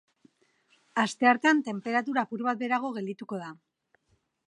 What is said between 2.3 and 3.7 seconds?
bat beherago geldituko da.